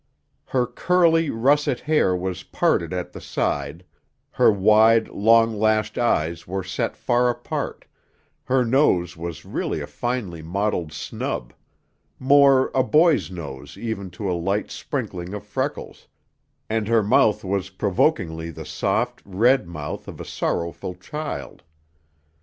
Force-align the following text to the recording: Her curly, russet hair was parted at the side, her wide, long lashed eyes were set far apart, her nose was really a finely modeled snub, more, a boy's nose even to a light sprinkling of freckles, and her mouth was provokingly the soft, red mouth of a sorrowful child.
Her 0.45 0.65
curly, 0.65 1.29
russet 1.29 1.81
hair 1.81 2.15
was 2.15 2.41
parted 2.41 2.91
at 2.91 3.11
the 3.13 3.21
side, 3.21 3.85
her 4.31 4.51
wide, 4.51 5.09
long 5.09 5.53
lashed 5.59 5.95
eyes 5.95 6.47
were 6.47 6.63
set 6.63 6.97
far 6.97 7.29
apart, 7.29 7.85
her 8.45 8.65
nose 8.65 9.15
was 9.15 9.45
really 9.45 9.79
a 9.79 9.85
finely 9.85 10.41
modeled 10.41 10.91
snub, 10.91 11.53
more, 12.17 12.71
a 12.73 12.81
boy's 12.81 13.29
nose 13.29 13.77
even 13.77 14.09
to 14.17 14.27
a 14.27 14.33
light 14.33 14.71
sprinkling 14.71 15.35
of 15.35 15.43
freckles, 15.45 16.07
and 16.67 16.87
her 16.87 17.03
mouth 17.03 17.43
was 17.43 17.69
provokingly 17.69 18.49
the 18.49 18.65
soft, 18.65 19.21
red 19.23 19.67
mouth 19.67 20.07
of 20.07 20.19
a 20.19 20.25
sorrowful 20.25 20.95
child. 20.95 21.61